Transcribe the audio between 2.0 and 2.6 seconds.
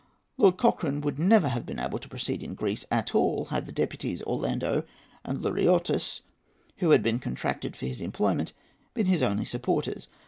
proceed to